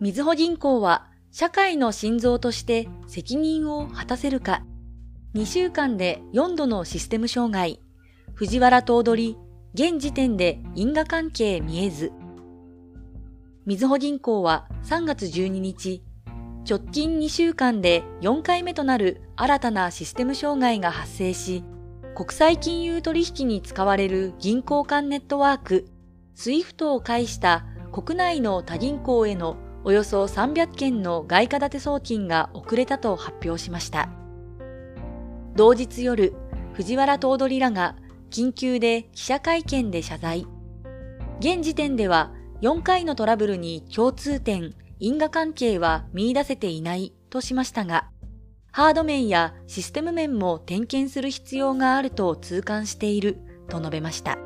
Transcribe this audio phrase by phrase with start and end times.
[0.00, 4.62] みずほ銀行は社会の心臓として責任を果たせるか、
[5.34, 7.80] 2週間で4度のシステム障害、
[8.32, 9.36] 藤原頭取、
[9.74, 12.12] 現時点で因果関係見えず、
[13.66, 16.02] みずほ銀行は3月12日、
[16.66, 21.62] 直近2週間で4回目となる新たなシステム障害が発生し、
[22.16, 25.86] 国際金融取引に使われる銀行間ネットワーク、
[26.36, 34.08] SWIFT を介した国内の他銀行へのおよそ300件の外貨建て送金が遅れたと発表しました。
[35.56, 36.34] 同日夜、
[36.74, 37.96] 藤原頭取らが
[38.30, 40.46] 緊急で記者会見で謝罪。
[41.40, 48.08] 現時点では4回のトラブルに共通点、因果関係は見出せていないとしましたが、
[48.72, 53.38] ハード面やシステム面も点検する必要があると痛感している
[53.68, 54.38] と述べました。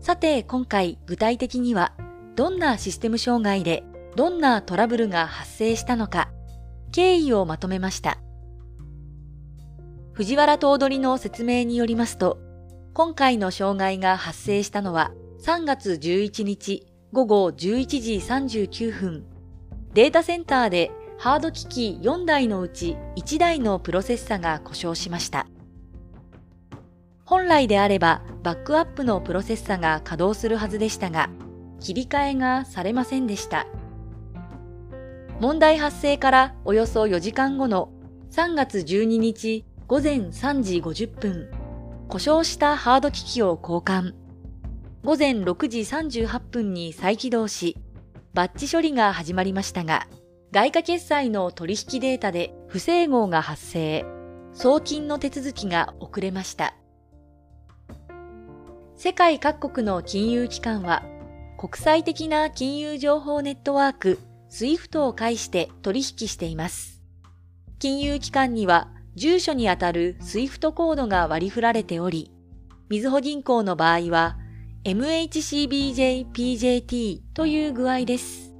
[0.00, 1.94] さて今回具体的には
[2.34, 3.84] どんなシステム障害で
[4.14, 6.28] どんなトラブルが発生したのか
[6.92, 8.18] 経緯をまとめました。
[10.12, 12.38] 藤原頭取の説明によりますと、
[12.92, 19.24] 今回の障害が発生したのは3月11日午後11時39分、
[19.94, 25.46] データセンターでハード機器4台のうち1台のプロセッサが故障しました。
[27.24, 31.30] 本来であればバックアップのプロセッサが稼働するはずでしたが、
[31.80, 33.66] 切り替えがされませんでした。
[35.42, 37.88] 問題発生からおよそ4時間後の
[38.30, 41.50] 3月12日午前3時50分、
[42.08, 44.14] 故障したハード機器を交換。
[45.02, 47.76] 午前6時38分に再起動し、
[48.34, 50.06] バッチ処理が始まりましたが、
[50.52, 54.04] 外貨決済の取引データで不整合が発生、
[54.52, 56.76] 送金の手続きが遅れました。
[58.94, 61.02] 世界各国の金融機関は、
[61.58, 64.20] 国際的な金融情報ネットワーク
[64.52, 67.00] SWIFT を介して取引しています。
[67.78, 72.30] 金融機関には住所にあたる SWIFT コードが割り振られており、
[72.90, 74.36] みずほ銀行の場合は
[74.84, 78.54] MHCBJPJT という具合です。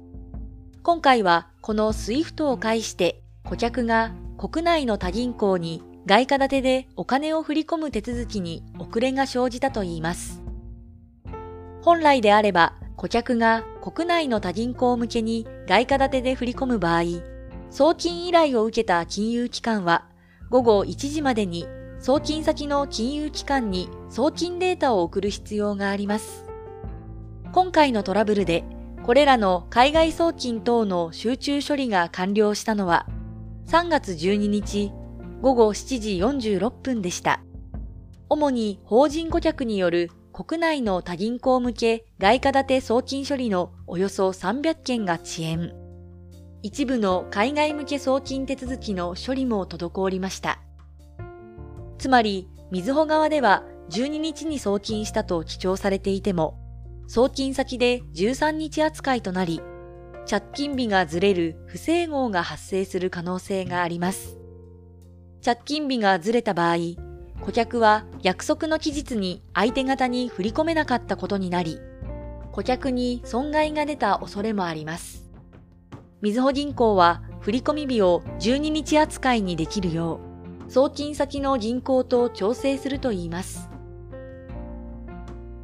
[0.81, 10.41] 今回はこの SWIFT を介して顧客が国内の他銀行に外貨建てでお金を振り込む手続きに遅れが生じたといいます。
[11.83, 17.03] 本来であれば顧客が国内の他銀行向けに外貨建てで振り込む場合、
[17.69, 20.05] 送金依頼を受けた金融機関は
[20.49, 21.67] 午後1時までに
[21.99, 26.45] 送金先の金融機関に送金データを送る必要があります。
[27.51, 28.63] 今回のトラブルで、
[29.03, 33.05] これらの海外送金等の集中処理が完了したのは、
[33.67, 34.93] 3月12日
[35.41, 37.41] 午後7時46分でした。
[38.29, 45.73] 主に法人顧客による国内の他銀行向け外貨建て送金処理のおよそ300件が遅延。
[46.63, 50.59] 一部の海外向け送金手続きの処理も滞りました。
[51.99, 56.57] つまり、みずほ側では12日に送金したと記帳されていても、
[57.05, 59.61] 送金先で13日扱いとなり、
[60.25, 64.39] 着金日がずれる不整合が発生する可能性があります。
[65.41, 66.77] 着金日がずれた場合、
[67.43, 71.77] 顧客は約束の期日に相手方に振り込めなかったことになり、
[72.53, 75.29] 顧客に損害が出た恐れもあります。
[76.21, 80.21] みずほ銀行は振込日を12日扱いにできるよ
[80.69, 83.69] う、送金先の銀行と調整するといいます。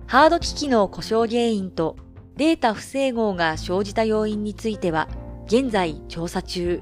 [0.05, 1.95] ハード機器の故障原因と
[2.35, 5.07] データ不整合が生じた要因については
[5.45, 6.81] 現在調査中。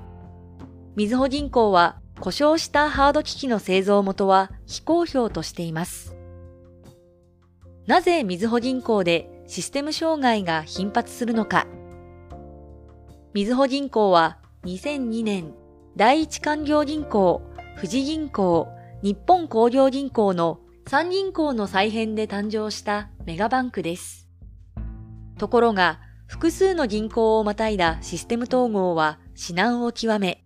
[0.95, 6.15] みずほ銀行は故障したハード機器の製造元は非公表としています。
[7.85, 11.67] なぜみずほ銀行でシステム障害が頻発するのか。
[13.33, 15.53] みずほ銀行は2002年
[15.95, 17.41] 第一官業銀行
[17.77, 18.67] 富士銀行、
[19.03, 24.27] 日本工業銀行の3銀行の再編で誕生したメガバンクです。
[25.37, 30.43] ところが、複数の銀行をまたいだシステム統合は至難を極め、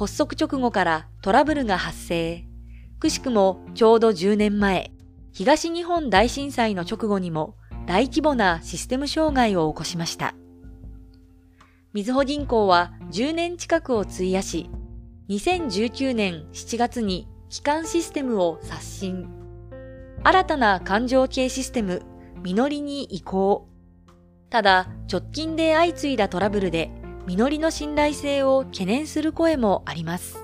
[0.00, 2.46] 発足直後からトラブルが発生。
[3.00, 4.92] くしくもちょうど10年前、
[5.30, 7.54] 東日本大震災の直後にも
[7.86, 10.34] 大規模なシステム障害を起こしました。
[11.92, 14.70] みずほ銀行は10年近くを費やし、
[15.28, 19.28] 2019年7月に基幹システムを刷新。
[20.24, 22.00] 新たな感情系システム、
[22.42, 23.68] みのりに移行。
[24.48, 26.90] ただ、直近で相次いだトラブルで、
[27.30, 30.36] みのりの信頼性を懸念する声もあります。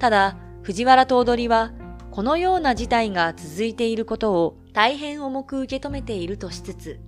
[0.00, 1.70] ただ、藤原頭取は、
[2.10, 6.98] このような事態が続いていることを大変重く受け止めているとしつつ、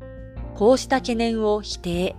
[0.55, 2.15] こうした懸念を否定。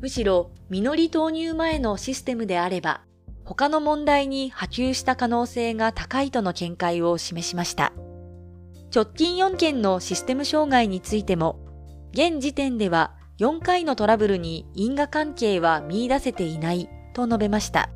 [0.00, 3.02] むしろ実り投入前のシステムであれば、
[3.44, 7.92] 他の問題に波及した可能性が高いとの見解を示しました。
[8.92, 11.60] 直近4件のシステム障害についても、
[12.12, 17.90] 現時点では4回のトラブルに因果関係は見出せていないと述べました。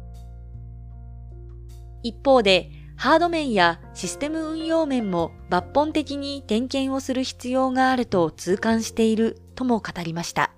[2.03, 10.53] 一方で、ハード面やシステム運用面も抜本的に点検をする必要があると痛感しているとも語りました。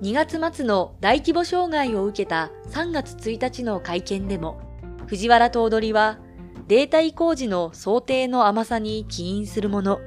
[0.00, 4.58] 2月末の大規模障害を受けた3月1日の会見でも、
[5.06, 6.18] 藤原頭取は
[6.66, 10.00] データ移行時の想定の甘さに起因するもの、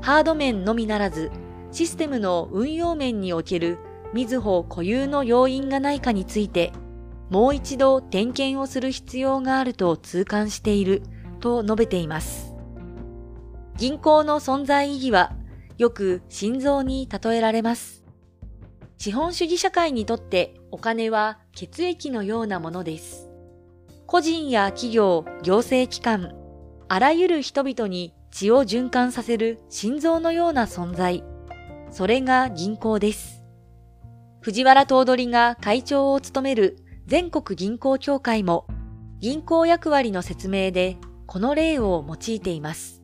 [0.00, 1.30] ハード面のみならず、
[1.72, 3.78] システムの運用面における
[4.12, 6.72] みずほ固有の要因がないかについて、
[7.30, 11.02] もう一度点検をする必要があると痛感している
[11.38, 12.54] と述べています。
[13.76, 15.32] 銀行の存在意義は
[15.78, 18.04] よく心臓に例えられます。
[18.98, 23.30] 資本主義社会にとってお金は血液のようなものです。
[24.06, 26.34] 個人や企業、行政機関、
[26.88, 31.24] あらゆる人々に血を循環させる心臓のような存在。
[31.90, 33.44] それが銀行です。
[34.40, 38.66] 藤原頭取が会長を務める全国銀行協会も
[39.18, 40.96] 銀行役割の説明で
[41.26, 43.02] この例を用いています。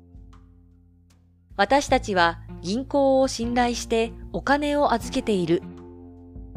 [1.56, 5.62] 私たちは銀行を信頼してお金を預けている。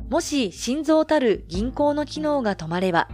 [0.09, 3.07] もし心臓たる銀行の機能が止まれば、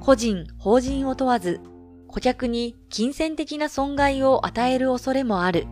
[0.00, 1.60] 個人、法人を問わず、
[2.06, 5.66] 顧客に金銭的な損害を与える恐れもある。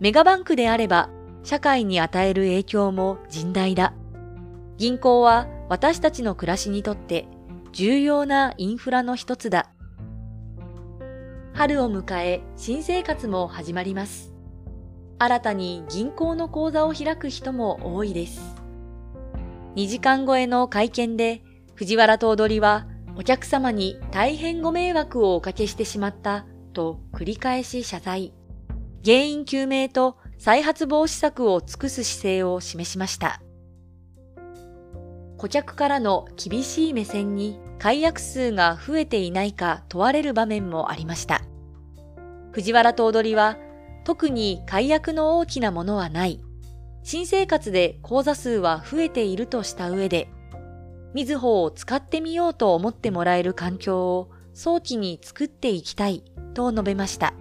[0.00, 1.10] メガバンクであれば、
[1.44, 3.92] 社会に与える影響も甚大だ。
[4.78, 7.28] 銀行は私たちの暮らしにとって
[7.72, 9.70] 重要なインフラの一つだ。
[11.52, 14.34] 春を迎え、新生活も始まります。
[15.18, 18.56] 新たに銀行の口座を開く人も多いです。
[19.76, 21.42] 2時間超えの会見で、
[21.74, 22.86] 藤原頭取は
[23.16, 28.32] お客様に大変ご迷惑をおかけしてしまったと繰り返し謝罪。
[29.04, 33.40] 原因究明と再発防止策を尽くす姿勢を示しました。
[35.38, 41.40] 顧客からの厳しい目線に解約数が増えていないか問われる場面もありました。
[42.52, 43.56] 藤原頭取は
[44.04, 46.42] 特に解約の大きなものはない。
[47.02, 50.28] 新生活で口座数は増えているとした上で、
[51.14, 57.32] みずほを使ってみようと思ってもらえる環境を早期に作っていきたいと述べました。